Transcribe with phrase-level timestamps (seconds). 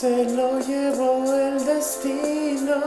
[0.00, 2.82] se lo llevó el destino.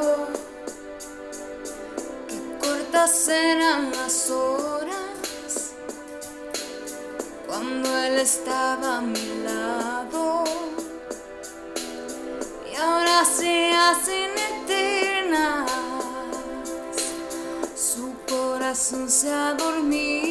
[2.28, 5.74] Qué cortas eran las horas
[7.48, 10.44] cuando él estaba a mi lado.
[12.72, 15.72] Y ahora se hacen eternas.
[17.76, 20.29] Su corazón se ha dormido.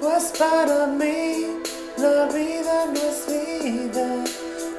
[0.00, 1.60] Pues para mí
[1.98, 4.24] la vida no es vida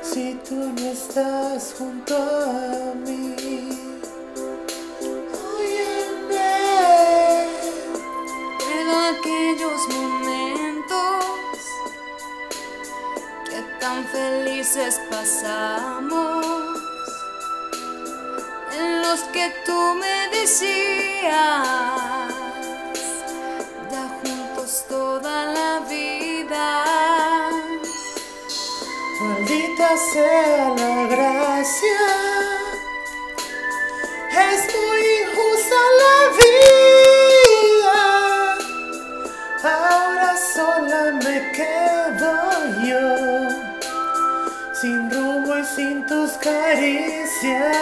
[0.02, 3.36] si tú no estás junto a mí.
[5.58, 6.52] Óyeme.
[8.60, 11.26] Recuerdo aquellos momentos
[13.50, 16.46] que tan felices pasamos,
[18.78, 21.81] en los que tú me decías,
[29.98, 32.00] sea la gracia,
[34.32, 38.00] es muy injusta la vida.
[39.64, 42.34] Ahora sola me quedo
[42.86, 43.06] yo,
[44.74, 47.82] sin rumbo y sin tus caricias.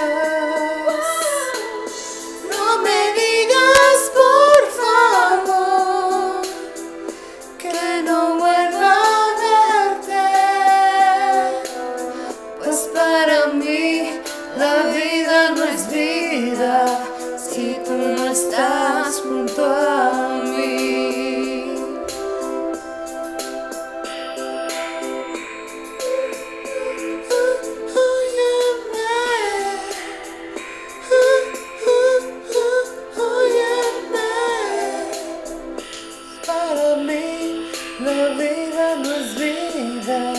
[38.02, 40.34] La vida no es vida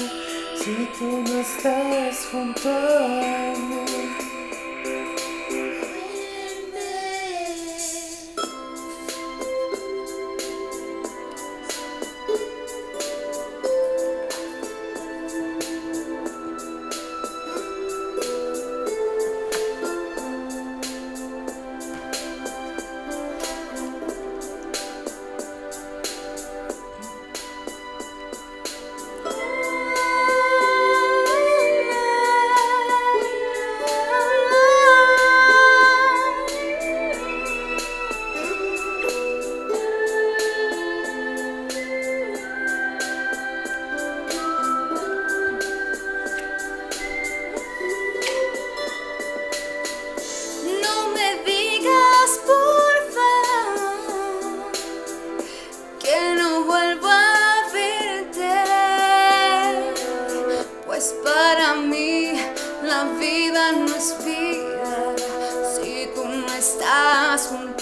[0.55, 3.90] si tú no estás junto a mí.
[61.23, 62.33] Para mí
[62.83, 65.17] la vida no es vida
[65.75, 67.80] si tú no estás junto